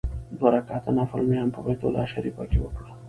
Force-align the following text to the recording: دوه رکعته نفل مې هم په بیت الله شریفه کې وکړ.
دوه 0.37 0.49
رکعته 0.57 0.91
نفل 0.99 1.21
مې 1.29 1.37
هم 1.41 1.49
په 1.55 1.61
بیت 1.65 1.81
الله 1.85 2.05
شریفه 2.13 2.43
کې 2.51 2.59
وکړ. 2.61 2.85